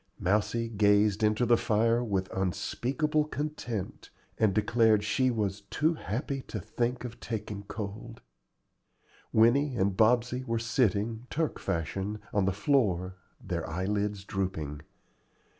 [0.17, 6.59] Mousie gazed into the fire with unspeakable content, and declared she was "too happy to
[6.59, 8.19] think of taking cold."
[9.31, 14.81] Winnie and Bobsey were sitting, Turk fashion, on the floor, their eyelids drooping.